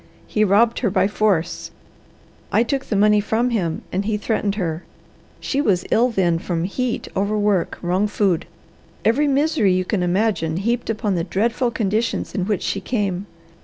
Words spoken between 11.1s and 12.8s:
the dreadful conditions in which